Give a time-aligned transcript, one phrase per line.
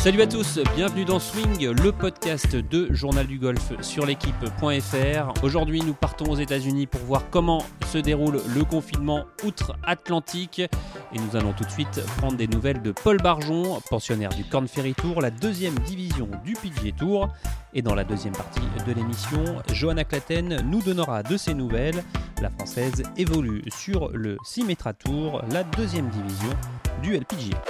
[0.00, 5.44] Salut à tous, bienvenue dans Swing, le podcast de Journal du Golf sur l'équipe.fr.
[5.44, 10.60] Aujourd'hui, nous partons aux États-Unis pour voir comment se déroule le confinement outre-Atlantique.
[10.60, 14.66] Et nous allons tout de suite prendre des nouvelles de Paul Barjon, pensionnaire du Corn
[14.66, 17.28] Ferry Tour, la deuxième division du PGA Tour.
[17.74, 22.02] Et dans la deuxième partie de l'émission, Johanna Claten nous donnera de ses nouvelles.
[22.40, 26.56] La française évolue sur le Symetra Tour, la deuxième division
[27.02, 27.62] du LPGA.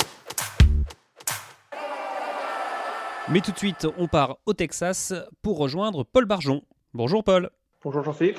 [3.28, 6.62] Mais tout de suite, on part au Texas pour rejoindre Paul Barjon.
[6.94, 7.50] Bonjour Paul.
[7.84, 8.38] Bonjour Jean-Philippe.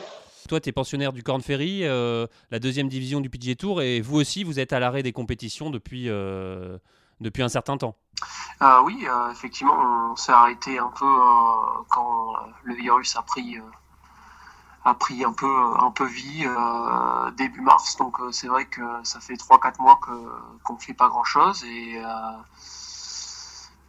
[0.49, 4.01] Toi, tu es pensionnaire du Corn Ferry, euh, la deuxième division du PGA Tour, et
[4.01, 6.77] vous aussi, vous êtes à l'arrêt des compétitions depuis, euh,
[7.21, 7.95] depuis un certain temps.
[8.61, 9.77] Euh, oui, effectivement,
[10.11, 11.05] on s'est arrêté un peu
[11.89, 13.57] quand le virus a pris,
[14.83, 16.45] a pris un, peu, un peu vie
[17.37, 17.95] début mars.
[17.97, 19.99] Donc c'est vrai que ça fait 3-4 mois
[20.63, 21.63] qu'on ne fait pas grand-chose.
[21.63, 22.01] Et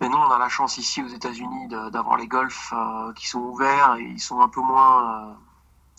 [0.09, 3.97] nous, on a la chance ici aux États-Unis d'avoir les golfs euh, qui sont ouverts
[3.97, 5.33] et ils sont un peu moins, euh,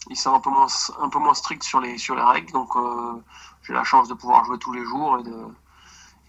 [0.10, 0.68] ils sont un peu moins,
[1.00, 2.52] un peu moins stricts sur les sur les règles.
[2.52, 3.24] Donc, euh,
[3.64, 5.48] j'ai la chance de pouvoir jouer tous les jours et de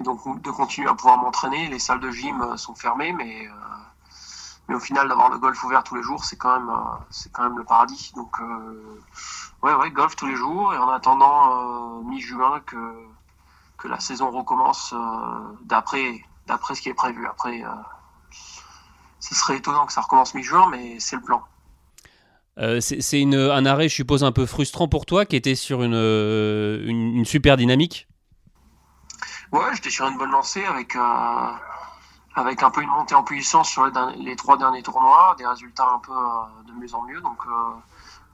[0.00, 1.69] donc de continuer à pouvoir m'entraîner.
[1.69, 3.48] Les salles de gym sont fermées, mais
[4.69, 6.72] mais au final d'avoir le golf ouvert tous les jours, c'est quand même
[7.33, 8.12] quand même le paradis.
[8.14, 8.41] Donc,
[9.62, 12.94] ouais, ouais, golf tous les jours et en attendant mi-juin que
[13.78, 14.94] que la saison recommence
[15.62, 17.27] d'après d'après ce qui est prévu.
[17.27, 17.69] Après, euh,
[19.20, 21.42] ce serait étonnant que ça recommence mi-juin, mais c'est le plan.
[22.59, 25.95] Euh, c'est un arrêt, je suppose, un peu frustrant pour toi, qui était sur une,
[25.95, 28.06] euh, une, super dynamique?
[29.50, 30.97] Ouais, j'étais sur une bonne lancée avec,
[32.34, 35.98] avec un peu une montée en puissance sur les, trois derniers tournois, des résultats un
[35.98, 36.12] peu
[36.67, 37.20] de mieux en mieux.
[37.20, 37.42] Donc,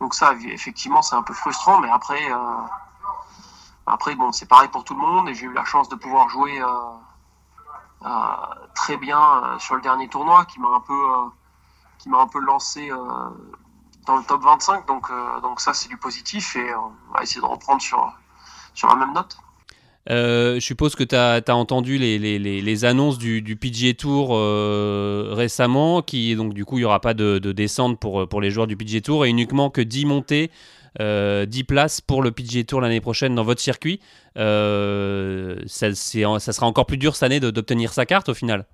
[0.00, 2.30] donc ça, effectivement, c'est un peu frustrant, mais après,
[3.86, 6.28] après bon, c'est pareil pour tout le monde et j'ai eu la chance de pouvoir
[6.28, 6.60] jouer
[8.74, 11.28] très bien euh, sur le dernier tournoi, qui m'a un peu, euh,
[11.98, 12.90] qui m'a un peu lancé
[14.06, 14.86] dans le top 25.
[14.86, 15.08] Donc,
[15.42, 18.12] donc ça, c'est du positif et on va essayer de reprendre sur,
[18.74, 19.36] sur la même note.
[20.08, 24.30] je suppose que tu as, entendu les, les, les, annonces du, du PGA Tour
[25.36, 28.50] récemment, qui donc du coup il n'y aura pas de, de, descente pour, pour les
[28.50, 30.50] joueurs du PGA Tour et uniquement que 10 montées
[30.98, 34.00] 10 euh, places pour le PGA Tour l'année prochaine dans votre circuit.
[34.36, 38.66] Euh, ça, sera encore plus dur cette année d'obtenir sa carte au final.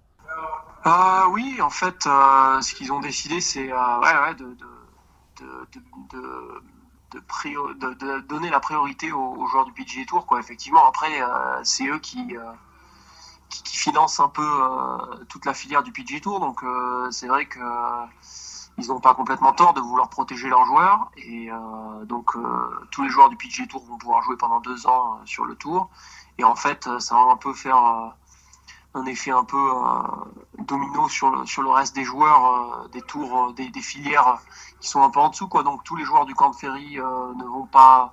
[0.86, 3.72] Euh, oui, en fait, ce qu'ils ont décidé, c'est de,
[8.20, 10.26] donner la priorité aux, joueurs du PGA Tour.
[10.26, 10.40] Quoi.
[10.40, 11.20] Effectivement, après,
[11.64, 12.36] c'est eux qui,
[13.50, 14.48] qui, financent un peu
[15.28, 16.40] toute la filière du PGA Tour.
[16.40, 16.62] Donc,
[17.10, 17.58] c'est vrai que
[18.78, 21.10] ils n'ont pas complètement tort de vouloir protéger leurs joueurs.
[21.16, 24.86] Et euh, donc, euh, tous les joueurs du PGA Tour vont pouvoir jouer pendant deux
[24.86, 25.88] ans euh, sur le tour.
[26.38, 28.12] Et en fait, ça va un peu faire
[28.92, 29.72] un effet un peu
[30.58, 34.38] domino sur le, sur le reste des joueurs des tours, des, filières
[34.80, 35.48] qui sont un peu en dessous.
[35.48, 35.62] Quoi.
[35.62, 38.12] Donc, tous les joueurs du camp de ferry ne vont pas.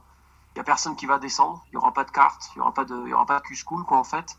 [0.51, 1.65] Il n'y a personne qui va descendre.
[1.67, 2.49] Il n'y aura pas de carte.
[2.55, 4.37] Il n'y aura pas de, de Q-School, en fait.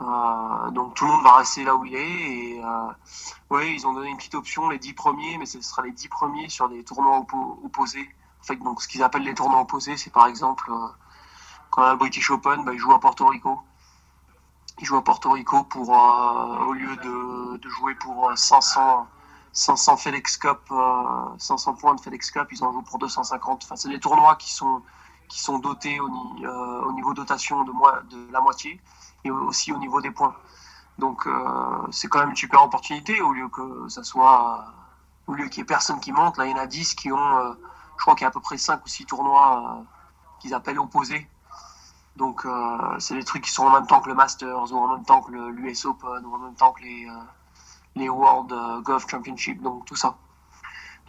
[0.00, 2.56] Euh, donc tout le monde va rester là où il est.
[2.58, 5.92] Et euh, ils ont donné une petite option, les 10 premiers, mais ce sera les
[5.92, 7.24] 10 premiers sur des tournois
[7.64, 8.08] opposés.
[8.40, 10.86] En fait, donc ce qu'ils appellent les tournois opposés, c'est par exemple euh,
[11.70, 13.60] quand on a le British Open, bah, ils jouent à Porto Rico.
[14.80, 19.08] Ils jouent à Porto Rico pour au lieu de, de, jouer pour 500
[19.52, 20.72] 500 FedEx Cup,
[21.38, 23.64] 500 points de FedEx Cup, ils en jouent pour 250.
[23.64, 24.82] Enfin, c'est des tournois qui sont
[25.28, 28.80] qui sont dotés au, au niveau dotation de, moi, de la moitié
[29.24, 30.34] et aussi au niveau des points.
[30.98, 34.66] Donc euh, c'est quand même une super opportunité au lieu que ça soit
[35.26, 36.38] au lieu qu'il y ait personne qui monte.
[36.38, 37.52] Là, il y en a 10 qui ont, euh,
[37.96, 39.82] je crois qu'il y a à peu près 5 ou 6 tournois euh,
[40.40, 41.28] qu'ils appellent opposés.
[42.16, 42.48] Donc
[42.98, 45.22] c'est des trucs qui sont en même temps que le Masters ou en même temps
[45.22, 47.06] que l'US Open ou en même temps que les,
[47.94, 50.16] les World Golf Championship, donc tout ça.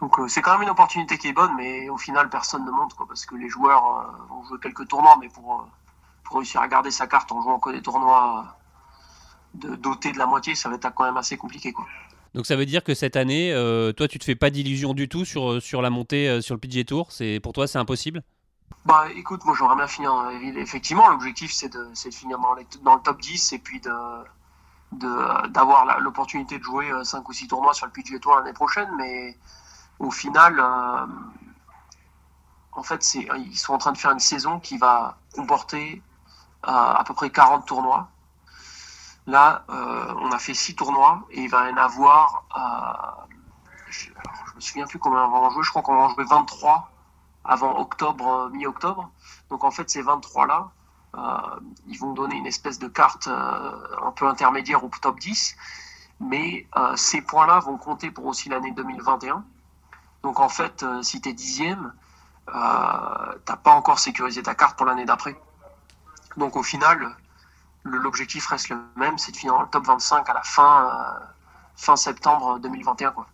[0.01, 2.93] Donc c'est quand même une opportunité qui est bonne, mais au final personne ne monte
[2.93, 5.67] quoi, parce que les joueurs vont jouer quelques tournois, mais pour
[6.29, 8.55] pour réussir à garder sa carte en jouant que des tournois
[9.55, 11.73] de, dotés de la moitié, ça va être quand même assez compliqué.
[11.73, 11.85] Quoi.
[12.35, 15.09] Donc ça veut dire que cette année, euh, toi, tu te fais pas d'illusions du
[15.09, 17.11] tout sur, euh, sur la montée euh, sur le PGA Tour?
[17.11, 18.21] C'est, Pour toi, c'est impossible?
[18.85, 20.13] Bah écoute, moi j'aimerais bien finir.
[20.57, 23.89] Effectivement, l'objectif c'est de, c'est de finir dans, dans, le top 10 et puis de,
[24.93, 28.87] de, d'avoir l'opportunité de jouer 5 ou 6 tournois sur le PGA Tour l'année prochaine.
[28.95, 29.35] Mais
[29.99, 30.59] au final,
[32.71, 36.01] en fait, ils sont en train de faire une saison qui va comporter
[36.63, 38.07] à, peu près 40 tournois.
[39.27, 42.45] Là, euh, on a fait 6 tournois et il va y en avoir.
[42.57, 43.35] Euh,
[43.89, 45.63] je, ne me souviens plus combien on va en jouer.
[45.63, 46.89] Je crois qu'on va en jouer 23
[47.43, 49.09] avant octobre, euh, mi-octobre.
[49.49, 50.71] Donc en fait, ces 23-là,
[51.87, 55.57] ils vont donner une espèce de carte un peu intermédiaire au top 10.
[56.19, 59.43] mais ces points-là vont compter pour aussi l'année 2021.
[60.23, 61.93] Donc en fait, si tu es dixième,
[62.47, 65.39] t'as pas encore sécurisé ta carte pour l'année d'après.
[66.37, 67.15] Donc au final,
[67.83, 71.19] l'objectif reste le même, c'est de finir dans le top 25 à la fin,
[71.75, 73.11] fin septembre 2021.
[73.11, 73.27] Quoi.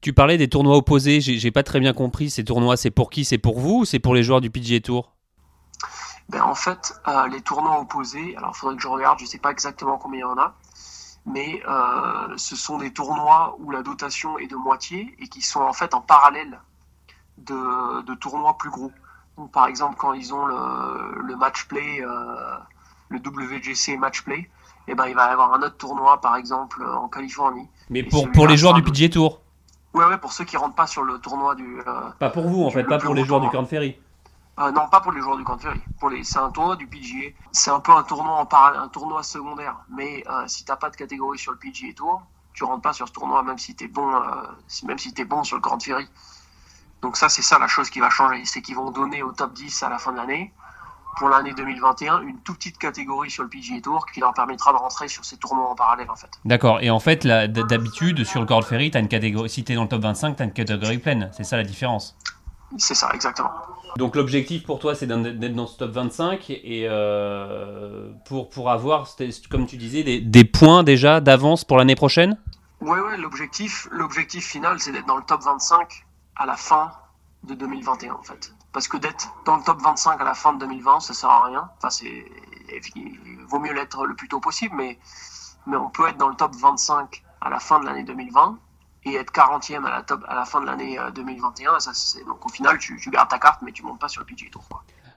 [0.00, 2.30] Tu parlais des tournois opposés, j'ai pas très bien compris.
[2.30, 4.80] Ces tournois, c'est pour qui C'est pour vous ou c'est pour les joueurs du PGA
[4.80, 5.12] Tour?
[6.28, 9.38] Ben, En fait, euh, les tournois opposés, alors il faudrait que je regarde, je sais
[9.38, 10.54] pas exactement combien il y en a,
[11.26, 15.60] mais euh, ce sont des tournois où la dotation est de moitié et qui sont
[15.60, 16.60] en fait en parallèle
[17.38, 18.92] de, tournois plus gros.
[19.36, 22.56] Donc, par exemple, quand ils ont le, match play, euh,
[23.08, 24.48] le WGC match play,
[24.88, 27.68] et eh ben, il va y avoir un autre tournoi, par exemple, en Californie.
[27.90, 29.42] Mais pour, pour les joueurs du PGA Tour
[29.94, 31.80] Ouais, ouais, pour ceux qui rentrent pas sur le tournoi du.
[31.80, 33.98] Euh, pas pour vous, en fait, pas pour les joueurs du Grand Ferry.
[34.60, 35.80] Euh, non, pas pour les joueurs du Grand Ferry.
[36.00, 37.32] Pour les, c'est un tournoi du PGA.
[37.52, 39.76] C'est un peu un tournoi en parallèle, un tournoi secondaire.
[39.88, 42.22] Mais euh, si t'as pas de catégorie sur le PGA Tour,
[42.54, 44.10] tu rentres pas sur ce tournoi, même si t'es bon,
[44.84, 46.08] même si t'es bon sur le Grand Ferry.
[47.02, 49.52] Donc ça, c'est ça la chose qui va changer, c'est qu'ils vont donner au top
[49.52, 50.52] 10 à la fin de l'année
[51.18, 54.78] pour l'année 2021 une toute petite catégorie sur le PGA Tour qui leur permettra de
[54.78, 56.30] rentrer sur ces tournois en parallèle en fait.
[56.44, 59.74] D'accord, et en fait d'habitude sur le Corld Ferry, as une catégorie, si tu es
[59.74, 62.16] dans le top 25, tu as une catégorie pleine, c'est ça la différence
[62.76, 63.50] C'est ça, exactement.
[63.96, 69.08] Donc l'objectif pour toi c'est d'être dans ce top 25 et euh, pour, pour avoir,
[69.50, 72.38] comme tu disais, des, points déjà d'avance pour l'année prochaine?
[72.80, 76.04] Ouais, ouais, l'objectif, l'objectif final c'est d'être dans le top 25
[76.36, 76.92] à la fin
[77.44, 80.60] de 2021 en fait parce que d'être dans le top 25 à la fin de
[80.60, 81.68] 2020, ça sert à rien.
[81.78, 84.98] Enfin, il vaut mieux l'être le plus tôt possible, mais,
[85.66, 88.58] mais on peut être dans le top 25 à la fin de l'année 2020
[89.04, 91.74] et être 40e à la, top, à la fin de l'année 2021.
[91.74, 91.92] Euh, ça,
[92.26, 94.64] donc au final, tu, gardes ta carte, mais tu montes pas sur le PGA Tour.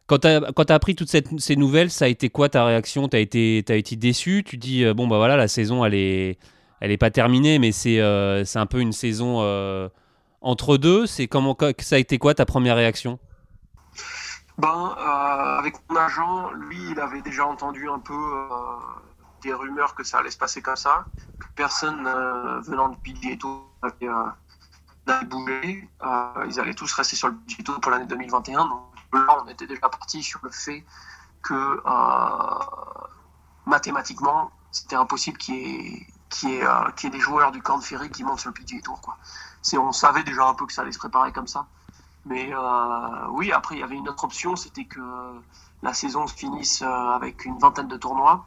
[0.07, 3.07] Quand tu as, appris toutes ces nouvelles, ça a été quoi ta réaction?
[3.07, 4.43] Tu as été, as été déçu?
[4.45, 6.37] Tu dis, euh, bon, bah voilà, la saison, elle est,
[6.79, 9.39] elle est pas terminée, mais c'est euh, un peu une saison
[10.41, 11.05] entre deux.
[11.29, 13.19] Comment, ça a été quoi ta première réaction?
[14.61, 18.75] Ben, euh, avec mon agent, lui, il avait déjà entendu un peu euh,
[19.41, 21.05] des rumeurs que ça allait se passer comme ça,
[21.39, 23.67] que personne euh, venant du PGA Tour
[25.07, 25.89] n'allait bouger,
[26.47, 28.65] ils allaient tous rester sur le PGA Tour pour l'année 2021.
[28.65, 28.81] Donc
[29.13, 30.85] là, on était déjà parti sur le fait
[31.41, 31.81] que
[33.65, 38.49] mathématiquement, c'était impossible qu'il y, ait, des joueurs du camp de Ferry qui montent sur
[38.49, 39.01] le PGA Tour.
[39.01, 39.17] Quoi.
[39.73, 41.65] On savait déjà un peu que ça allait se préparer comme ça.
[42.25, 44.99] Mais euh, oui, après, il y avait une autre option, c'était que
[45.81, 48.45] la saison se finisse euh, avec une vingtaine de tournois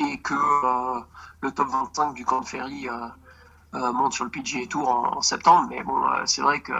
[0.00, 1.00] et que euh,
[1.42, 2.88] le top 25 du Camp Ferry
[3.72, 5.68] monte sur le PGA Tour en, septembre.
[5.70, 6.72] Mais bon, c'est vrai que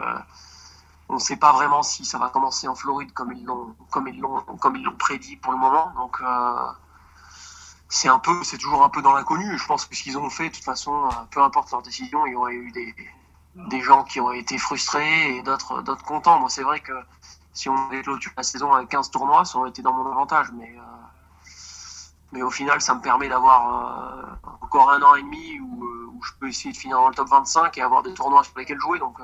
[1.09, 4.09] on ne sait pas vraiment si ça va commencer en Floride comme ils l'ont comme
[4.09, 5.93] ils l'ont comme ils l'ont prédit pour le moment.
[5.97, 6.21] Donc
[7.89, 9.59] c'est un peu c'est toujours un peu dans l'inconnu.
[9.59, 12.33] Je pense que ce qu'ils ont fait, de toute façon, peu importe leur décision, il
[12.33, 12.95] y aurait eu des,
[13.55, 16.39] des gens qui ont été frustrés et d'autres d'autres contents.
[16.41, 16.93] Moi, c'est vrai que
[17.53, 20.51] si on avait clôturé la saison avec 15 tournois, ça aurait été dans mon avantage.
[20.53, 20.83] Mais, euh,
[22.33, 26.23] mais au final, ça me permet d'avoir euh, encore un an et demi euh, où,
[26.23, 28.79] je peux essayer de finir dans le top 25 et avoir des tournois sur lesquels
[28.79, 28.99] jouer.
[28.99, 29.17] Donc,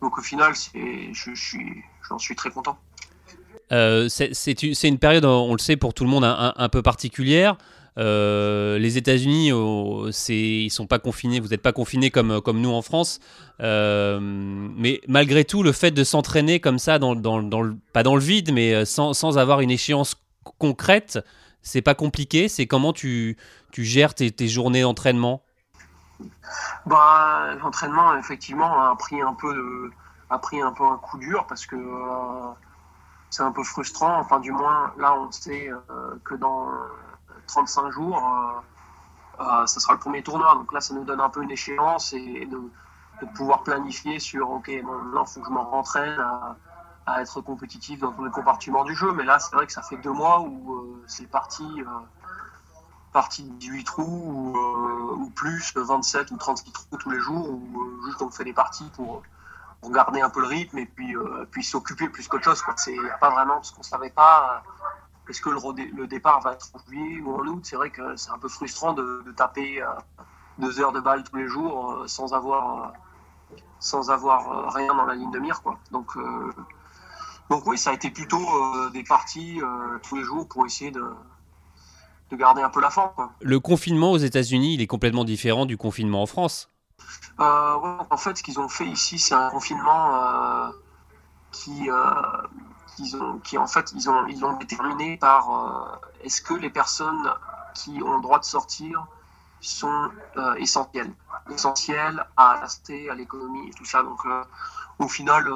[0.00, 1.56] donc au final, je, je
[2.08, 2.78] j'en suis très content.
[3.70, 7.56] c'est une période, on le sait, pour tout le monde un peu particulière.
[7.98, 11.40] Euh, les États-Unis, oh, ils sont pas confinés.
[11.40, 13.20] Vous n'êtes pas confinés comme comme nous en France.
[13.60, 18.20] Euh, mais malgré tout, le fait de s'entraîner comme ça, dans, dans, pas dans le
[18.20, 20.16] vide, mais euh, sans, sans avoir une échéance
[20.58, 21.18] concrète,
[21.66, 22.48] c'est pas compliqué.
[22.48, 23.36] C'est comment tu,
[23.72, 25.42] tu gères tes, journées d'entraînement?
[26.86, 29.90] Bah, L'entraînement, effectivement, a pris un peu
[30.30, 31.76] un coup dur parce que
[33.30, 34.18] c'est un peu frustrant.
[34.20, 35.70] Enfin, du moins, là, on sait
[36.24, 36.68] que dans
[37.46, 40.54] 35 jours, euh, euh, ça sera le premier tournoi.
[40.54, 42.60] Donc là, ça nous donne un peu une échéance et de,
[43.34, 46.22] pouvoir planifier sur, OK, là, il faut que je m'en rentraîne
[47.20, 49.12] être compétitif dans tous les compartiments du jeu.
[49.12, 51.82] Mais là, c'est vrai que ça fait deux mois où euh, c'est parti,
[53.12, 58.06] parti de 18 trous ou, ou, plus, 27 ou 36 trous tous les jours, où
[58.06, 59.22] juste on fait des parties pour,
[59.90, 61.14] garder un peu le rythme et puis,
[61.52, 62.60] puis s'occuper plus qu'autre chose.
[62.88, 64.64] Il n'y pas vraiment, parce qu'on ne savait pas
[65.28, 68.30] est-ce que le, départ va être en juillet ou en août C'est vrai que c'est
[68.30, 69.88] un peu frustrant de, taper euh,
[70.58, 75.04] deux heures de balle tous les jours euh, sans avoir, euh, sans avoir rien dans
[75.04, 75.62] la ligne de mire.
[75.62, 75.78] Quoi.
[75.90, 76.16] Donc,
[77.50, 78.44] donc oui, ça a été plutôt
[78.92, 79.60] des parties
[80.02, 81.04] tous les jours pour essayer de,
[82.30, 83.30] de garder un peu la forme.
[83.40, 86.70] Le confinement aux États-Unis, il est complètement différent du confinement en France?
[87.38, 90.72] en fait, ce qu'ils ont fait ici, c'est un confinement
[91.52, 96.70] qui, ont, qui en fait, ils ont, ils ont déterminé par euh, est-ce que les
[96.70, 97.32] personnes
[97.74, 99.06] qui ont le droit de sortir
[99.60, 100.10] sont
[100.58, 101.12] essentiels.
[101.50, 104.02] Essentiels à la santé, à l'économie et tout ça.
[104.02, 104.20] Donc,
[104.98, 105.50] au final,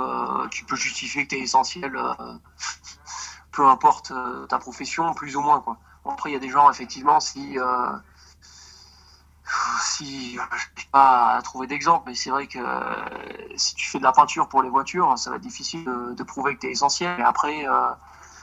[0.50, 1.92] tu peux justifier que tu es essentiel,
[3.52, 4.12] peu importe
[4.49, 5.61] ta profession, plus ou moins.
[5.61, 5.78] Quoi.
[6.04, 7.59] Après, il y a des gens, effectivement, si
[9.80, 13.99] si je n'ai pas à trouver d'exemple, mais c'est vrai que euh, si tu fais
[13.99, 16.71] de la peinture pour les voitures, ça va être difficile de, prouver que tu es
[16.71, 17.19] essentiel.
[17.19, 17.90] Et après, euh,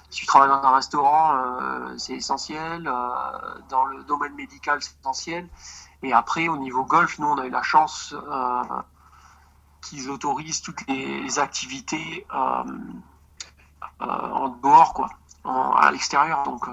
[0.10, 2.84] si tu travailles dans un restaurant, euh, c'est essentiel.
[2.84, 5.48] dans le domaine médical, c'est essentiel.
[6.04, 8.16] Et après, au niveau golf, nous, on a eu la chance
[9.82, 12.26] qu'ils autorisent toutes les, activités
[14.00, 15.10] en dehors, quoi,
[15.44, 16.44] à l'extérieur.
[16.44, 16.66] Donc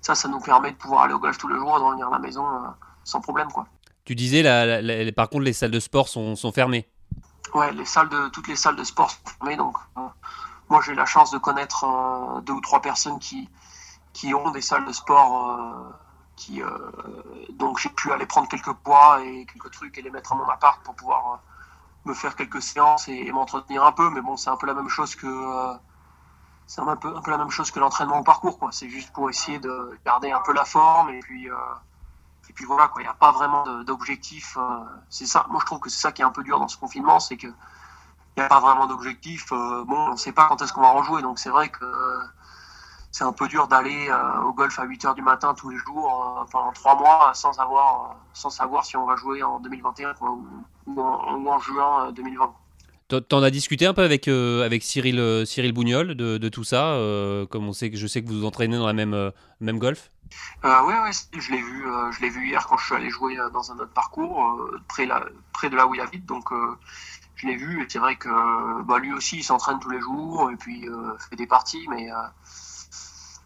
[0.00, 2.10] ça, ça nous permet de pouvoir aller au golf tous les jours de revenir à
[2.10, 2.44] la maison
[3.04, 3.66] sans problème, quoi.
[4.04, 6.88] Tu disais, la, par contre, les salles de sport sont, fermées.
[7.54, 9.56] Ouais, les salles de, toutes les salles de sport sont fermées.
[9.56, 10.00] Donc, euh,
[10.70, 13.48] moi, j'ai la chance de connaître euh, deux ou trois personnes qui,
[14.12, 15.50] qui ont des salles de sport.
[15.50, 15.90] Euh,
[16.36, 16.62] qui,
[17.50, 20.48] donc, j'ai pu aller prendre quelques poids et quelques trucs et les mettre à mon
[20.48, 21.40] appart pour pouvoir
[22.06, 24.08] me faire quelques séances et, m'entretenir un peu.
[24.08, 25.76] Mais bon, c'est un peu la même chose que
[26.66, 28.58] c'est un peu, un peu la même chose que l'entraînement au parcours.
[28.58, 28.72] Quoi.
[28.72, 31.50] C'est juste pour essayer de garder un peu la forme et puis
[32.50, 34.56] et puis voilà, il n'y a pas vraiment d'objectif.
[34.58, 36.66] Euh, c'est ça, moi je trouve que c'est ça qui est un peu dur dans
[36.66, 37.46] ce confinement, c'est que
[38.36, 39.52] n'y a pas vraiment d'objectif.
[39.52, 41.84] Euh, bon, on ne sait pas quand est-ce qu'on va rejouer, donc c'est vrai que
[43.10, 45.78] c'est un peu dur d'aller euh, au golf à 8 h du matin tous les
[45.78, 50.14] jours pendant 3 mois sans avoir, sans savoir si on va jouer en 2021
[50.86, 52.54] ou, en, juin 2020.
[53.28, 56.96] T'en as discuté un peu avec, avec Cyril, Cyril Bougnol de, tout ça,
[57.50, 60.12] comme on sait que je sais que vous vous entraînez dans la même, même golf?
[60.64, 63.10] Euh, oui, ouais, je l'ai vu, euh, je l'ai vu hier quand je suis allé
[63.10, 66.26] jouer euh, dans un autre parcours euh, près, la, près de là où il habite.
[66.26, 66.50] Donc,
[67.40, 70.50] je l'ai vu et c'est vrai que bah, lui aussi, il s'entraîne tous les jours
[70.50, 70.86] et puis
[71.28, 72.08] fait des parties, mais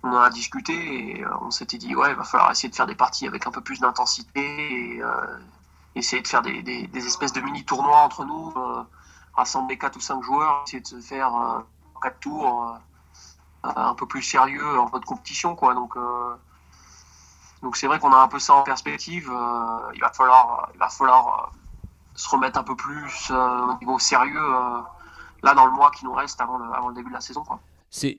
[0.03, 2.87] on en a discuté et on s'était dit ouais, il va falloir essayer de faire
[2.87, 5.03] des parties avec un peu plus d'intensité et
[5.95, 8.53] essayer de faire des, espèces de mini tournois entre nous,
[9.35, 11.63] rassembler 4 ou 5 joueurs, essayer de se faire
[12.03, 12.79] 4 tours
[13.63, 15.75] un peu plus sérieux en mode compétition quoi.
[15.75, 15.97] Donc
[17.65, 19.31] donc c'est vrai qu'on a un peu ça en perspective.
[19.31, 21.59] Euh, il va falloir, il va falloir euh,
[22.15, 24.41] se remettre un peu plus euh, au niveau sérieux
[25.43, 27.45] là dans le mois qui nous reste avant le, avant le début de la saison.
[27.91, 28.19] C'est,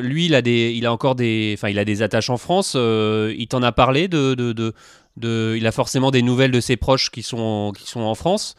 [0.00, 2.74] lui, il a des, il a encore des, enfin, il a des attaches en France.
[2.74, 4.74] il t'en a parlé de, de, de,
[5.16, 8.56] de, il a forcément des nouvelles de ses proches qui sont, qui sont en France.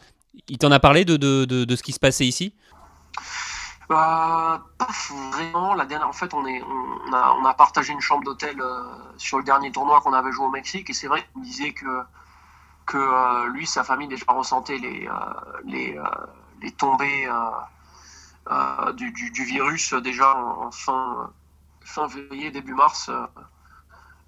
[0.48, 2.54] Il t'en a parlé de, de, ce qui se passait ici?
[3.88, 4.62] Pas
[5.32, 5.74] vraiment.
[5.74, 8.82] La dernière, en fait, on, est, on, a, on a partagé une chambre d'hôtel euh,
[9.18, 10.88] sur le dernier tournoi qu'on avait joué au Mexique.
[10.88, 11.86] Et c'est vrai qu'il me disait que,
[12.92, 15.12] que euh, lui, sa famille déjà ressentait les, euh,
[15.64, 15.98] les,
[16.60, 17.28] les tombées
[18.94, 21.30] du, du, virus déjà en, fin,
[21.80, 23.10] fin février, début mars.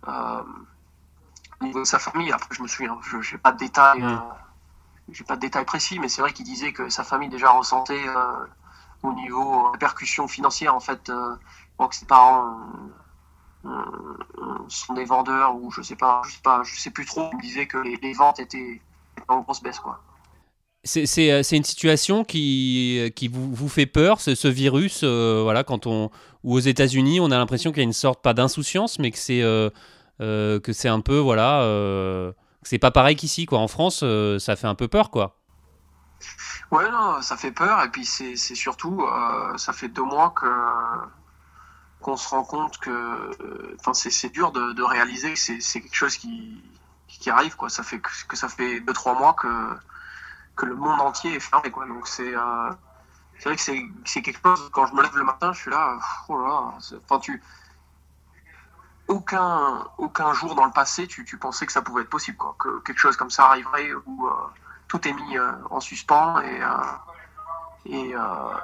[0.06, 4.04] au niveau de sa famille, après je me souviens, je n'ai pas de détails,
[5.10, 8.06] j'ai pas de détails précis, mais c'est vrai qu'il disait que sa famille déjà ressentait
[9.04, 11.36] au niveau répercussions financières en fait euh,
[11.78, 13.03] que ses parents euh, euh,
[14.68, 17.38] sont des vendeurs ou je sais pas je sais pas je sais plus trop on
[17.38, 18.80] disait que les, ventes étaient
[19.28, 20.00] en grosse baisse quoi
[20.84, 26.10] c'est une situation qui, qui vous, vous fait peur, ce, ce virus, voilà, quand on,
[26.42, 29.16] ou aux États-Unis, on a l'impression qu'il y a une sorte, pas d'insouciance, mais que
[29.16, 29.40] c'est
[30.20, 33.60] que c'est un peu, voilà, que c'est pas pareil qu'ici, quoi.
[33.60, 34.04] En France,
[34.38, 35.38] ça fait un peu peur, quoi.
[36.70, 37.82] Ouais, non, ça fait peur.
[37.84, 40.46] Et puis c'est surtout, euh, ça fait deux mois que
[42.04, 46.62] qu'on se rend compte que, enfin, c'est dur de, réaliser que c'est quelque chose qui,
[47.08, 47.68] qui arrive, quoi.
[47.70, 49.48] Ça fait que, ça fait deux trois mois que
[50.56, 51.86] que le monde entier est fermé, quoi.
[51.86, 52.70] Donc c'est euh,
[53.38, 53.62] c'est vrai que
[54.04, 54.70] c'est quelque chose.
[54.72, 57.42] Quand je me lève le matin, je suis là, oh tu
[59.08, 62.56] aucun, aucun jour dans le passé, tu, tu, pensais que ça pouvait être possible, quoi,
[62.58, 64.30] que quelque chose comme ça arriverait ou, euh,
[64.88, 66.68] tout est mis euh, en suspens et, euh,
[67.86, 68.20] et, euh,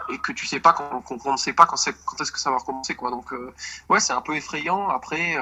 [0.08, 2.94] et, que tu sais pas qu'on ne sait pas quand, est-ce que ça va recommencer
[2.94, 3.10] quoi.
[3.10, 3.34] Donc
[3.88, 4.88] ouais, c'est un peu effrayant.
[4.88, 5.36] Après,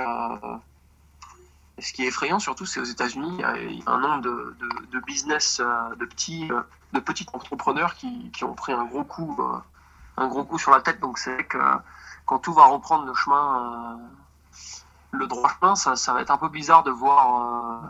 [1.79, 5.61] ce qui est effrayant surtout, c'est aux États-Unis, il y a un nombre de, business,
[5.61, 6.49] de petits,
[6.93, 9.39] de petits entrepreneurs qui, ont pris un gros coup,
[10.17, 11.01] un gros coup sur la tête.
[11.01, 11.59] Donc c'est vrai que
[12.27, 13.99] quand tout va reprendre le chemin,
[15.13, 17.83] le droit chemin, ça, ça, va être un peu bizarre de voir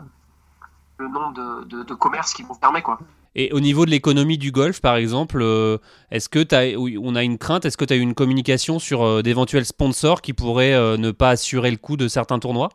[0.99, 1.33] le nombre
[1.65, 2.81] de, de, commerces qui vont fermer.
[2.81, 2.99] Quoi.
[3.35, 5.77] Et au niveau de l'économie du golf, par exemple, euh,
[6.11, 9.03] est-ce que as, on a une crainte Est-ce que tu as eu une communication sur
[9.03, 12.69] euh, d'éventuels sponsors qui pourraient euh, ne pas assurer le coût de certains tournois?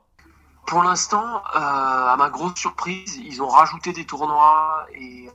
[0.66, 5.28] Pour l'instant, à ma grosse surprise, ils ont rajouté des tournois et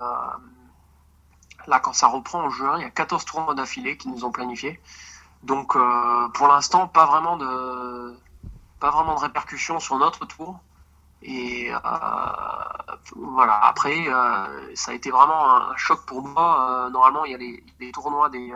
[1.67, 4.31] là, quand ça reprend en juin, il y a 14 tournois d'affilée qui nous ont
[4.31, 4.79] planifiés.
[5.43, 5.77] Donc,
[6.33, 8.15] pour l'instant, pas vraiment de
[8.79, 10.59] pas vraiment de répercussions sur notre tour.
[11.21, 11.79] Et euh,
[13.15, 13.65] voilà.
[13.65, 14.07] Après,
[14.75, 16.89] ça a été vraiment un, choc pour moi.
[16.91, 18.53] normalement, il y a les, tournois des,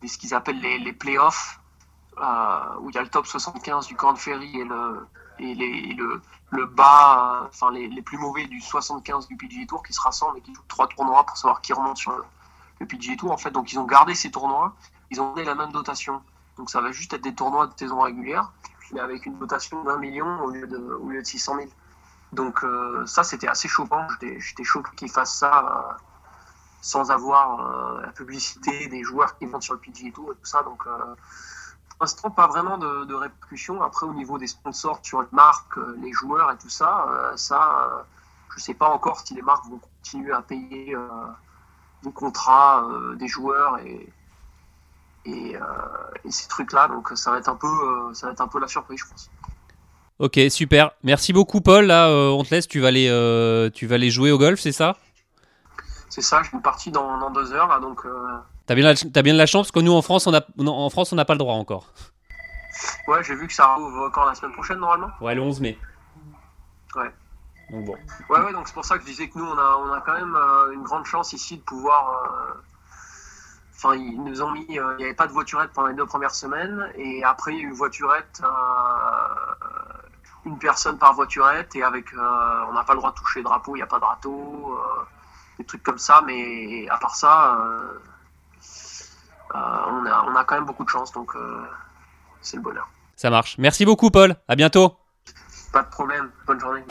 [0.00, 1.60] des ce qu'ils appellent les, les playoffs,
[2.16, 5.06] où il y a le top 75 du Corn Ferry et le
[5.38, 6.20] et, les, le,
[6.50, 10.38] le, bas, enfin les, les, plus mauvais du 75 du PGA Tour qui se rassemblent
[10.38, 12.24] et qui jouent trois tournois pour savoir qui remonte sur le,
[12.80, 13.32] le Tour.
[13.32, 14.74] En fait, donc ils ont gardé ces tournois,
[15.10, 16.22] ils ont donné la même dotation.
[16.56, 18.52] Donc ça va juste être des tournois de saison régulière,
[18.92, 21.68] mais avec une dotation d'un million au lieu de, au lieu de 600 000.
[22.32, 24.06] Donc euh, ça, c'était assez choquant.
[24.20, 25.92] J'étais choqué qu'ils fassent ça euh,
[26.80, 30.44] sans avoir euh, la publicité des joueurs qui montent sur le PGA Tour et tout
[30.44, 30.62] ça.
[30.62, 33.82] Donc pour l'instant, pas vraiment de, répercussions.
[33.82, 38.04] Après, au niveau des sponsors sur les marques, les joueurs et tout ça, ça,
[38.50, 40.96] je ne sais pas encore si les marques vont continuer à payer
[42.02, 44.12] des contrats des joueurs et,
[45.26, 45.56] et,
[46.30, 46.88] ces trucs-là.
[46.88, 47.68] Donc, ça va être un peu,
[48.12, 49.30] ça va être un peu la surprise, je pense.
[50.20, 50.92] Ok, super.
[51.02, 51.86] Merci beaucoup, Paul.
[51.86, 52.68] Là, euh, on te laisse.
[52.68, 54.96] Tu vas aller, euh, tu vas aller jouer au golf, c'est ça?
[56.08, 56.42] C'est ça.
[56.42, 58.06] Je suis parti dans, dans, deux heures là, donc.
[58.06, 58.38] Euh...
[58.66, 60.88] T'as bien, as bien de la chance parce que nous en France, on a, en
[60.88, 61.88] France, on n'a pas le droit encore.
[63.08, 65.10] Ouais, j'ai vu que ça rouvre encore la semaine prochaine normalement.
[65.20, 65.78] Ouais, le 11 mai.
[66.94, 67.10] Ouais.
[67.70, 67.96] Donc bon.
[68.30, 68.52] Ouais, ouais.
[68.52, 70.34] Donc c'est pour ça que je disais que nous, on a, on a quand même
[70.34, 72.62] euh, une grande chance ici de pouvoir.
[73.84, 74.64] Enfin, ils nous ont mis.
[74.68, 77.60] il n'y avait pas de voiturette pendant les deux premières semaines et après il y
[77.60, 78.42] a eu une voiturette
[80.46, 83.44] une personne par voiturette et avec euh, on n'a pas le droit de toucher le
[83.44, 85.02] drapeau, il n'y a pas de râteau, euh,
[85.58, 87.98] des trucs comme ça, mais à part ça, euh,
[89.54, 91.36] on, a, on a quand même beaucoup de chance, donc
[92.40, 92.88] c'est le bonheur.
[93.16, 93.56] Ça marche.
[93.58, 94.96] Merci beaucoup Paul, à bientôt.
[95.72, 96.84] Pas de problème, bonne journée.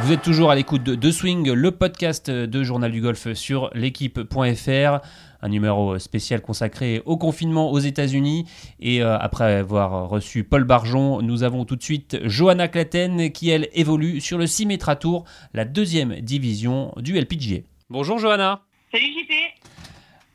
[0.00, 3.70] Vous êtes toujours à l'écoute de, de Swing, le podcast de Journal du Golf sur
[3.74, 5.00] l'équipe.fr
[5.42, 8.46] un numéro spécial consacré au confinement aux États-Unis.
[8.80, 13.50] Et euh, après avoir reçu Paul Barjon, nous avons tout de suite Johanna Claten qui,
[13.50, 17.62] elle, évolue sur le 6 mètres à tour, la deuxième division du LPGA.
[17.90, 18.62] Bonjour Johanna.
[18.92, 19.32] Salut JP.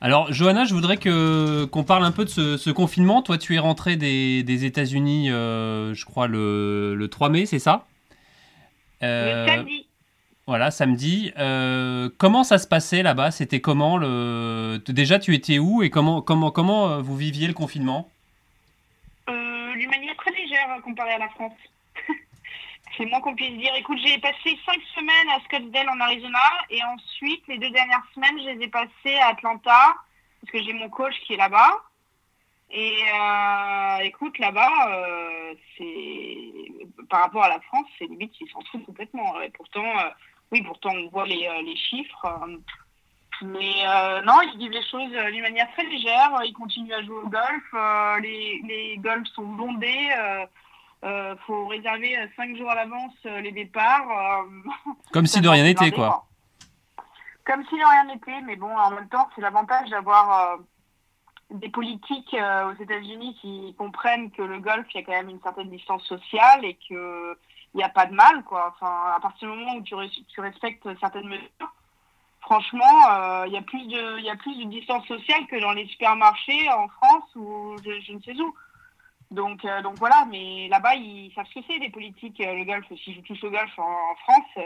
[0.01, 3.21] Alors, Johanna, je voudrais que, qu'on parle un peu de ce, confinement.
[3.21, 7.85] Toi, tu es rentrée des, États-Unis, euh, je crois, le, le 3 mai, c'est ça?
[9.03, 9.87] Le samedi.
[10.45, 11.31] Voilà, samedi.
[11.37, 13.31] Euh, comment ça se passait là-bas?
[13.31, 17.53] C'était comment le Déjà, tu étais où et comment comment comment euh, vous viviez le
[17.53, 18.09] confinement?
[19.29, 21.53] Euh, D'une manière très légère comparée à la France.
[22.97, 23.73] C'est moins qu'on puisse dire.
[23.77, 26.39] Écoute, j'ai passé cinq semaines à Scottsdale en Arizona
[26.69, 29.95] et ensuite les deux dernières semaines, je les ai passées à Atlanta
[30.41, 31.81] parce que j'ai mon coach qui est là-bas.
[32.75, 33.03] Et
[34.01, 34.71] écoute, là-bas,
[35.77, 36.53] c'est
[37.09, 39.39] par rapport à la France, c'est limite qu'ils s'en foutent complètement.
[39.41, 39.83] Et pourtant,
[40.53, 42.25] oui, pourtant on voit les, euh, les chiffres.
[42.25, 42.57] Euh,
[43.41, 46.31] mais euh, non, ils vivent les choses d'une manière très légère.
[46.45, 48.21] Ils continuent à jouer au golf.
[48.21, 50.09] les, les golfs sont bondés.
[51.03, 54.45] Il faut réserver cinq jours à l'avance les départs.
[55.11, 56.25] Comme si de rien n'était, quoi.
[57.45, 60.59] Comme si de rien n'était, mais bon, en même temps, c'est l'avantage d'avoir
[61.51, 65.41] des politiques aux États-Unis qui comprennent que le golf, il y a quand même une
[65.41, 67.37] certaine distance sociale et que
[67.73, 68.73] il n'y a pas de mal, quoi.
[68.75, 69.95] Enfin, à partir du moment où tu,
[70.39, 71.73] respectes certaines mesures,
[72.41, 75.71] franchement, euh, il y a plus de, y a plus de distance sociale que dans
[75.71, 78.53] les supermarchés en France ou je, ne sais où.
[79.31, 82.65] Donc, euh, donc voilà, mais là-bas, ils savent ce que c'est, les politiques, euh, le
[82.65, 82.85] golf.
[83.03, 84.65] Si je touche au golf en, France,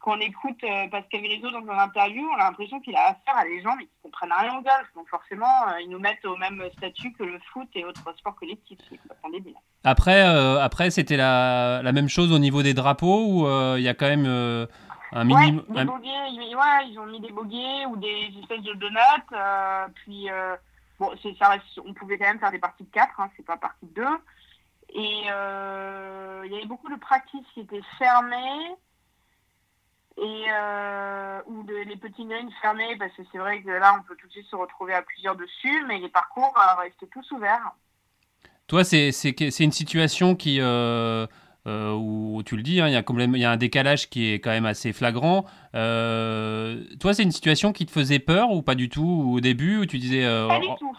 [0.00, 3.44] quand on écoute Pascal Grisot dans un interview, on a l'impression qu'il a affaire à
[3.44, 4.86] des gens mais qui comprennent rien au golf.
[4.94, 8.78] Donc forcément, ils nous mettent au même statut que le foot et autres sports collectifs.
[8.88, 9.54] C'est complètement débile.
[9.84, 13.88] Après, euh, après c'était la, la, même chose au niveau des drapeaux euh, il y
[13.88, 14.66] a quand même euh,
[15.12, 15.64] un minimum.
[15.68, 19.94] Ouais, ouais, ils ont mis des boguets ou des espèces de donuts.
[19.94, 20.28] puis,
[20.98, 23.56] bon, ça reste, on pouvait quand même faire des parties de 4, hein, c'est pas
[23.56, 24.06] partie de 2.
[24.94, 25.22] Et
[26.44, 28.76] il y avait beaucoup de practices qui étaient fermées
[30.20, 30.44] et
[31.46, 34.32] ou les petits greens fermés parce que c'est vrai que là on peut tout de
[34.32, 37.72] suite se retrouver à plusieurs dessus mais les parcours restent tous ouverts
[38.68, 41.26] toi, c'est une situation qui, euh,
[41.66, 44.50] euh, où tu le dis, hein, il, y y a un décalage qui est quand
[44.50, 45.46] même assez flagrant.
[45.74, 49.78] Euh, toi, c'est une situation qui te faisait peur ou pas du tout au début
[49.78, 50.96] où tu disais Pas du oh, tout.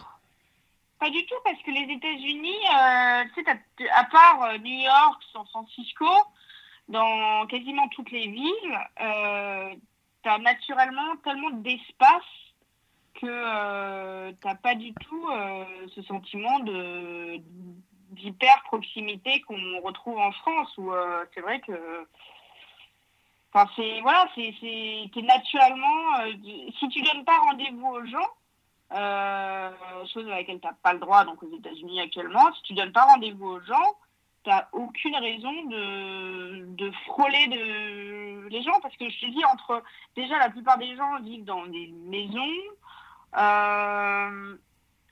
[0.98, 6.06] Pas du tout, parce que les États-Unis, à part New York, San Francisco,
[6.88, 8.78] dans quasiment toutes les villes,
[10.22, 12.22] tu as naturellement tellement d'espace
[13.14, 15.64] que euh, tu n'as pas du tout euh,
[15.94, 17.38] ce sentiment de
[18.10, 22.06] d'hyper proximité qu'on retrouve en France euh, c'est vrai que
[23.76, 26.32] c'est voilà c'est c'est naturellement euh,
[26.78, 28.28] si tu donnes pas rendez-vous aux gens
[30.12, 32.92] chose à laquelle tu n'as pas le droit donc aux États-Unis actuellement si tu donnes
[32.92, 33.96] pas rendez-vous aux gens
[34.44, 39.82] t'as aucune raison de, de frôler de, les gens parce que je te dis entre
[40.16, 42.48] déjà la plupart des gens vivent dans des maisons
[43.36, 44.56] euh,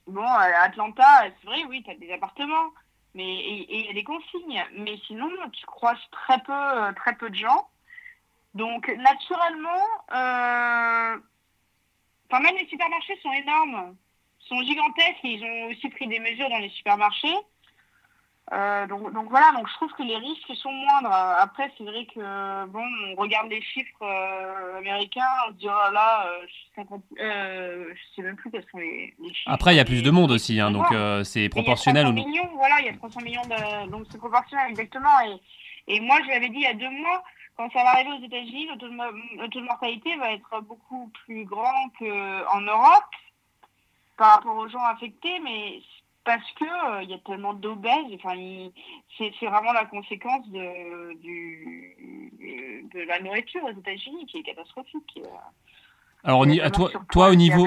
[0.07, 1.05] bon à Atlanta
[1.41, 2.71] c'est vrai oui tu as des appartements
[3.15, 7.29] mais et il y a des consignes mais sinon tu croises très peu très peu
[7.31, 7.69] de gens.
[8.55, 11.19] Donc naturellement euh,
[12.31, 13.95] enfin même les supermarchés sont énormes
[14.41, 17.37] sont gigantesques et ils ont aussi pris des mesures dans les supermarchés
[18.53, 21.13] euh, donc, donc, voilà, donc je trouve que les risques sont moindres.
[21.13, 22.83] Après, c'est vrai que bon,
[23.13, 26.85] on regarde les chiffres euh, américains, on se dit oh là, euh,
[27.21, 29.51] euh, je sais même plus quels sont les, chiffres.
[29.51, 30.87] Après, il y a plus de monde aussi, hein, donc
[31.25, 32.07] c'est proportionnel.
[32.09, 34.71] Il y a 300 millions, voilà, il y a 300 millions, de, donc c'est proportionnel
[34.71, 35.21] exactement.
[35.27, 37.23] Et, et moi, je l'avais dit il y a deux mois,
[37.57, 41.45] quand ça va arriver aux États-Unis, le, le taux de mortalité va être beaucoup plus
[41.45, 43.05] grand qu'en Europe
[44.17, 45.81] par rapport aux gens affectés, mais
[46.29, 48.13] parce que euh, il y a tellement d'obèses.
[48.17, 48.35] Enfin,
[49.17, 55.21] c'est vraiment la conséquence de, du, de la nourriture aux États-Unis qui est catastrophique.
[56.25, 57.67] Alors, à toi, toi au niveau,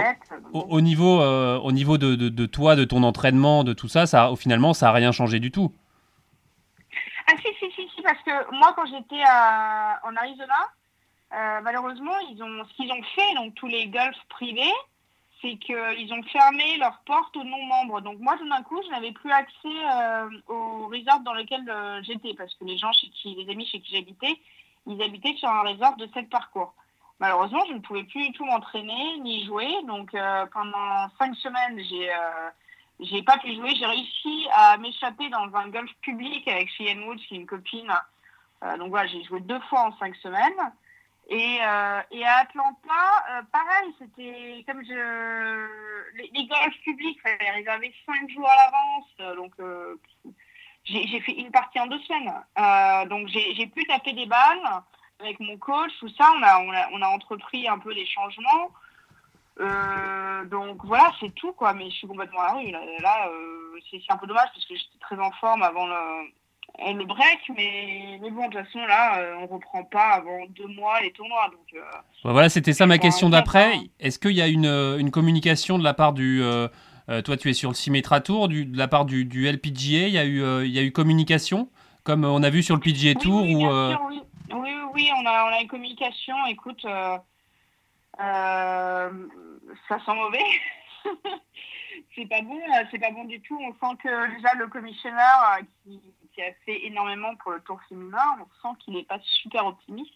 [0.54, 4.06] au, niveau, euh, au niveau de, de, de, toi, de ton entraînement, de tout ça,
[4.06, 5.74] ça, finalement, ça a rien changé du tout.
[7.26, 10.70] Ah si, si, si, si parce que moi, quand j'étais en Arizona,
[11.34, 14.76] euh, malheureusement, ils ont, ce qu'ils ont fait, donc tous les golfs privés,
[15.42, 18.02] c'est qu'ils ont fermé leurs portes aux non-membres.
[18.02, 22.02] Donc moi, tout d'un coup, je n'avais plus accès euh, au resort dans lequel euh,
[22.04, 24.40] j'étais, parce que les gens chez qui, les amis chez qui j'habitais,
[24.88, 26.74] ils habitaient sur un resort de sept parcours.
[27.20, 29.70] Malheureusement, je ne pouvais plus du tout m'entraîner ni jouer.
[29.88, 32.10] Donc euh, pendant cinq semaines, j'ai
[33.00, 33.74] j'ai pas pu jouer.
[33.76, 37.92] J'ai réussi à m'échapper dans un golf public avec Cheyenne Woods, qui est une copine.
[38.78, 40.72] donc voilà, j'ai joué deux fois en cinq semaines.
[41.32, 45.68] Et, euh, et à Atlanta, euh, pareil, c'était comme je.
[46.18, 49.08] Les, les publics, il fallait réserver cinq jours à l'avance.
[49.22, 49.54] Euh, donc,
[50.84, 52.34] j'ai fait une partie en deux semaines.
[53.08, 54.84] Donc, j'ai pu taper des balles
[55.22, 56.34] avec mon coach, tout ça.
[56.36, 58.70] On a, on a, on a entrepris un peu les changements.
[59.58, 61.74] donc, voilà, c'est tout, quoi.
[61.74, 62.72] Mais je suis complètement à la rue.
[62.72, 63.32] Là, là
[63.90, 66.30] c'est un peu dommage parce que j'étais très en forme avant le
[66.80, 70.68] le break, mais, mais bon, de toute façon, là, euh, on reprend pas avant deux
[70.68, 71.50] mois les tournois.
[71.52, 71.82] Donc, euh,
[72.24, 73.76] voilà, c'était ça ma question d'après.
[74.00, 76.42] Est-ce qu'il y a une, euh, une, communication de la part du.
[77.08, 80.14] toi, tu es sur le Symetra Tour, du, de la part du, du LPGA, il
[80.14, 81.70] y, a eu, il y a eu communication,
[82.04, 84.22] comme on a vu sur le PGA Tour oui, oui,
[84.54, 86.36] oui, oui, on a, on a une communication.
[86.48, 86.86] Écoute,
[88.18, 89.20] ça
[89.90, 90.46] sent mauvais.
[92.16, 92.60] c'est pas bon,
[92.92, 93.60] c'est pas bon du tout.
[93.60, 96.00] On sent que déjà le commissionnaire qui
[96.34, 100.14] qui a fait énormément pour le tour féminin, on sent qu'il n'est pas super optimiste.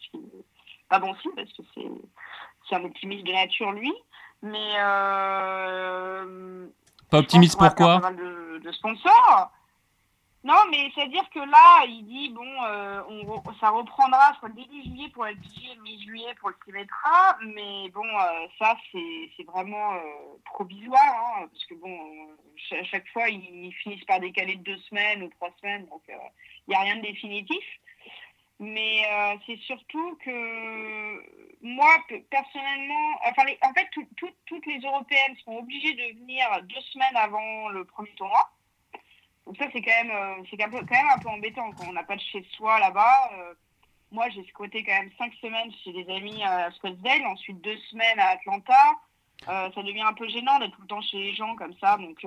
[0.89, 3.93] Pas bon signe parce que c'est un optimiste de nature, lui.
[4.41, 4.73] Mais.
[4.78, 6.67] Euh,
[7.10, 9.51] pas optimiste pourquoi pas mal de, de sponsors.
[10.46, 13.02] Non, mais c'est-à-dire que là, il dit, bon, euh,
[13.60, 18.48] ça reprendra soit début juillet pour le budget, mi-juillet pour le Symetra, mais bon, euh,
[18.60, 20.00] ça, c'est vraiment euh,
[20.46, 22.00] provisoire, hein, parce que bon,
[22.74, 26.14] à chaque fois, ils finissent par décaler de deux semaines ou trois semaines, donc il
[26.68, 27.66] n'y a rien de définitif.
[28.60, 29.02] Mais
[29.48, 31.24] c'est surtout que
[31.64, 31.90] moi,
[32.30, 33.90] personnellement, enfin, en fait,
[34.46, 38.55] toutes les Européennes sont obligées de venir deux semaines avant le premier tournoi.
[39.46, 42.04] Donc ça, c'est quand même, euh, c'est quand même un peu embêtant quand on n'a
[42.04, 43.30] pas de chez soi là-bas.
[43.38, 43.54] Euh,
[44.12, 48.20] moi, j'ai squatté quand même cinq semaines chez des amis à Scottsdale, ensuite deux semaines
[48.20, 48.74] à Atlanta.
[49.48, 51.98] Euh, ça devient un peu gênant d'être tout le temps chez les gens comme ça.
[51.98, 52.26] Donc,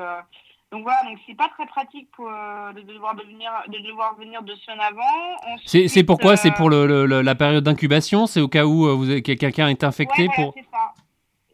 [0.71, 4.57] donc voilà, donc c'est pas très pratique pour, de, devoir devenir, de devoir venir deux
[4.57, 5.59] semaines avant.
[5.67, 8.27] C'est pourquoi C'est pour le, la période d'incubation?
[8.27, 10.55] C'est au cas où quelqu'un est infecté ouais, pour...
[10.55, 10.93] c'est ça.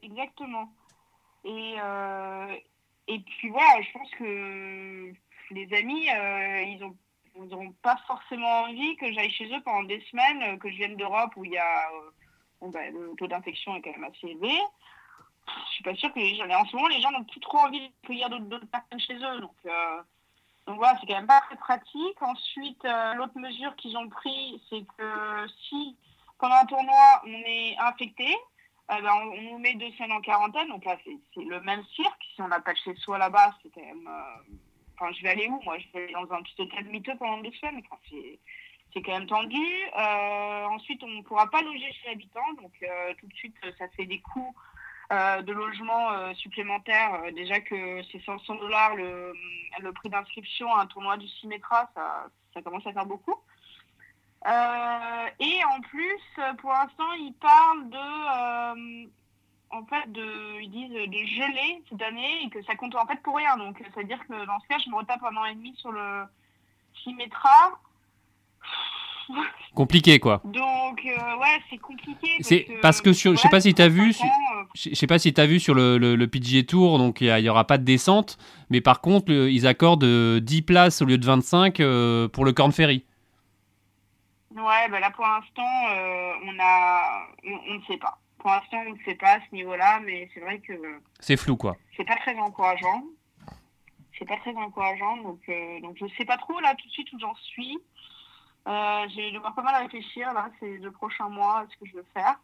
[0.02, 0.68] Exactement.
[1.44, 1.76] Et,
[3.06, 5.14] et puis voilà, je pense que
[5.54, 6.96] les amis, euh, ils ont
[7.36, 10.96] n'auront pas forcément envie que j'aille chez eux pendant des semaines, euh, que je vienne
[10.96, 11.90] d'Europe où il y a
[12.62, 14.56] euh, ben, le taux d'infection est quand même assez élevé.
[15.46, 17.58] Je suis pas sûre que les gens, en ce moment, les gens n'ont plus trop
[17.58, 19.40] envie d'accueillir d'autres personnes chez eux.
[19.40, 19.56] Donc,
[20.66, 22.22] donc voilà, c'est quand même pas très pratique.
[22.22, 22.82] Ensuite,
[23.16, 25.98] l'autre mesure qu'ils ont pris, c'est que si
[26.38, 28.34] pendant un tournoi on est infecté,
[28.88, 30.68] ben, on, nous met deux semaines en quarantaine.
[30.68, 32.24] Donc là, c'est le même cirque.
[32.34, 34.08] Si on n'a pas chez soi là-bas, c'est quand même
[34.94, 37.38] Enfin, je vais aller où Moi, je vais aller dans un petit hôtel miteux pendant
[37.38, 37.82] deux semaines.
[37.84, 38.00] Enfin,
[38.92, 39.66] c'est quand même tendu.
[39.96, 42.52] Euh, ensuite, on ne pourra pas loger chez l'habitant.
[42.62, 44.54] Donc, euh, tout de suite, ça fait des coûts
[45.12, 47.32] euh, de logement supplémentaires.
[47.34, 49.34] déjà que c'est 500 dollars le,
[49.80, 53.36] le, prix d'inscription à un tournoi du 6 ça, ça commence à faire beaucoup.
[54.46, 56.22] et en plus,
[56.58, 59.08] pour l'instant, ils parlent de
[59.74, 63.20] en fait, de, ils disent de geler cette année et que ça compte en fait
[63.22, 63.56] pour rien.
[63.56, 66.24] Donc, c'est-à-dire que dans ce cas, je me retape un an et demi sur le,
[67.02, 67.78] Symetra.
[69.74, 70.40] Compliqué quoi.
[70.44, 72.28] Donc euh, ouais, c'est compliqué.
[72.40, 74.14] C'est parce que sur, je sais pas si tu as vu,
[74.74, 77.48] je sais pas si tu as vu sur le, le, PGA Tour, donc il n'y
[77.48, 78.38] aura pas de descente,
[78.70, 81.78] mais par contre ils accordent 10 places au lieu de 25
[82.32, 83.04] pour le Corn Ferry.
[84.54, 85.62] Ouais, bah là pour l'instant
[86.44, 90.00] on a, on ne sait pas pour l'instant, on ne sait pas à ce niveau-là,
[90.04, 90.74] mais c'est vrai que.
[91.18, 91.78] C'est flou, quoi.
[91.96, 93.04] C'est pas très encourageant.
[94.18, 97.10] C'est pas très encourageant, donc, euh, donc je sais pas trop là tout de suite
[97.14, 97.78] où j'en suis.
[98.68, 102.04] Euh, j'ai devoir pas mal réfléchir là ces deux prochains mois ce que je veux
[102.12, 102.38] faire.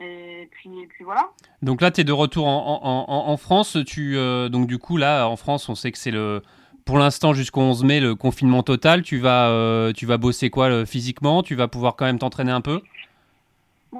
[0.00, 1.28] Et puis, puis voilà.
[1.60, 3.76] Donc là, tu es de retour en, en, en France.
[3.86, 6.42] Tu, euh, donc du coup, là, en France, on sait que c'est le,
[6.86, 9.02] pour l'instant jusqu'au 11 mai le confinement total.
[9.02, 11.42] Tu vas, euh, tu vas bosser quoi physiquement?
[11.42, 12.80] Tu vas pouvoir quand même t'entraîner un peu?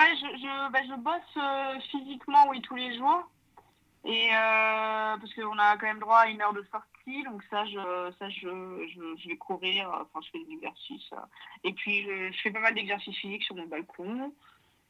[0.01, 3.29] Je, je, bah, je bosse euh, physiquement, oui, tous les jours.
[4.05, 7.65] Et euh, parce qu'on a quand même droit à une heure de sortie, donc ça,
[7.67, 11.11] je, ça, je, je, vais courir, enfin, je fais des exercices.
[11.63, 14.33] Et puis, je, fais pas mal d'exercices physiques sur mon balcon.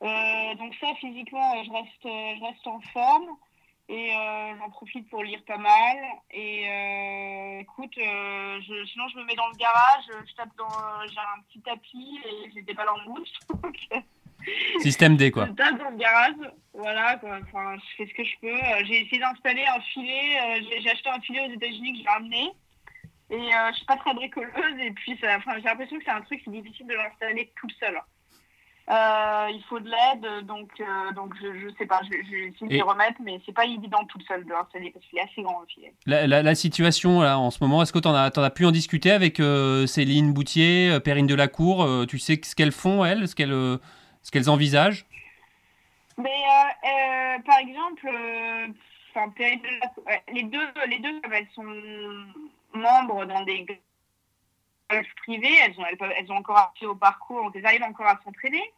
[0.02, 3.36] Euh, donc ça, physiquement, je reste, je reste en forme
[3.88, 4.12] et
[4.58, 5.98] j'en profite pour lire pas mal.
[6.30, 11.60] Et écoute, sinon je me mets dans le garage, je tape dans, j'ai un petit
[11.60, 13.38] tapis et j'ai des balles en mousse.
[14.80, 15.46] Système D, quoi.
[15.46, 16.34] Je tape dans le garage,
[16.74, 18.48] voilà, Enfin, je fais ce que je peux.
[18.48, 22.08] Euh, j'ai essayé d'installer un filet, euh, j'ai acheté un filet aux États-Unis que j'ai
[22.08, 22.50] ramené.
[23.30, 26.42] Et euh, je suis pas très bricoleuse, et puis j'ai l'impression que c'est un truc
[26.42, 27.98] qui est difficile de l'installer tout seul.
[28.88, 30.70] il faut de l'aide, donc,
[31.14, 33.64] donc je, je sais pas, je, je vais essayer de les remettre, mais c'est pas
[33.64, 35.94] évident tout seul de l'installer parce qu'il est assez grand le filet.
[36.04, 39.10] La, la, situation là, en ce moment, est-ce que tu en, as pu en discuter
[39.10, 39.40] avec
[39.86, 43.78] Céline Boutier, Perrine Delacour Tu sais ce qu'elles font, elles ce qu'elles
[44.22, 45.06] ce qu'elles envisagent
[46.16, 48.68] Mais, euh, euh, Par exemple, euh,
[50.32, 51.64] les, deux, les deux, elles sont
[52.72, 53.66] membres dans des
[54.90, 58.72] golfs privés, elles ont, elles, ont encore accès au parcours, elles arrivent encore à s'entraîner.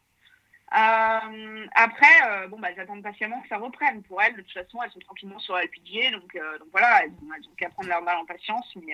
[0.71, 4.03] après, bon, bah, elles attendent patiemment que ça reprenne.
[4.03, 7.55] Pour elles, de toute façon, elles sont tranquillement sur LPG, donc, donc voilà, elles, ont
[7.57, 8.69] qu'à prendre leur mal en patience.
[8.75, 8.93] Mais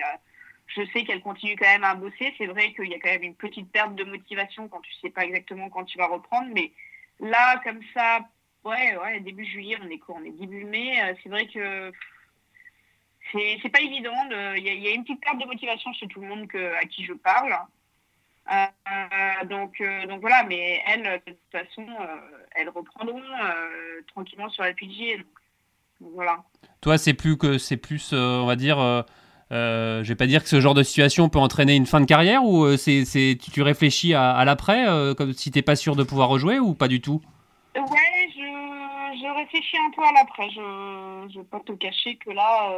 [0.66, 2.34] je sais qu'elle continue quand même à bosser.
[2.38, 5.10] C'est vrai qu'il y a quand même une petite perte de motivation quand tu sais
[5.10, 6.48] pas exactement quand tu vas reprendre.
[6.54, 6.72] Mais
[7.20, 8.20] là, comme ça,
[8.64, 11.02] ouais, ouais, début juillet, on est quoi On est début mai.
[11.02, 11.92] Euh, c'est vrai que
[13.32, 14.14] c'est pas évident.
[14.56, 17.04] Il y, a une petite perte de motivation chez tout le monde que, à qui
[17.04, 17.54] je parle.
[18.50, 21.86] Euh, donc, euh, donc voilà, mais elles, de toute façon,
[22.52, 23.22] elles reprendront
[24.08, 25.24] tranquillement sur la PG.
[26.00, 26.42] Voilà.
[26.80, 29.04] Toi, c'est plus que c'est plus, on va dire
[29.52, 32.06] euh, je vais pas dire que ce genre de situation peut entraîner une fin de
[32.06, 36.04] carrière ou euh, c'est, tu, réfléchis à, l'après, euh, comme si t'es pas sûr de
[36.04, 37.20] pouvoir rejouer ou pas du tout?
[37.76, 40.48] Ouais, je, réfléchis un peu à l'après.
[40.50, 42.70] Je, je vais pas te cacher que là,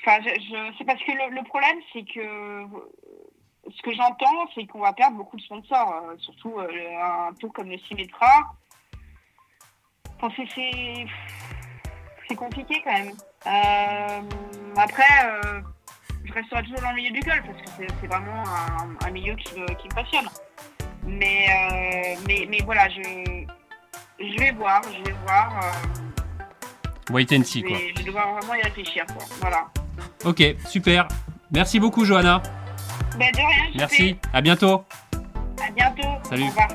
[0.00, 2.64] enfin, je, c'est parce que le, problème c'est que
[3.76, 7.78] ce que j'entends, c'est qu'on va perdre beaucoup de sponsors, surtout un tour comme le
[7.88, 8.54] Symmetra.
[10.20, 11.06] Enfin, c'est
[12.28, 13.12] c'est compliqué quand même.
[13.48, 14.20] Euh,
[14.76, 15.60] après, euh,
[16.24, 18.44] je resterai toujours dans le milieu du golf parce que c'est vraiment
[19.04, 20.28] un, milieu qui me, qui me, passionne.
[21.06, 23.02] Mais, euh, mais, mais voilà, je,
[24.20, 25.60] je vais voir, je vais voir.
[27.10, 27.78] Wait and see, quoi.
[27.78, 29.24] Je vais devoir vraiment y réfléchir, quoi.
[29.40, 29.66] Voilà.
[30.24, 31.08] Ok, super.
[31.50, 32.42] Merci beaucoup, Johanna.
[33.18, 33.70] Ben, de rien.
[33.74, 34.16] Merci.
[34.32, 34.84] À bientôt.
[35.66, 36.28] À bientôt.
[36.28, 36.44] Salut.
[36.44, 36.68] Au revoir.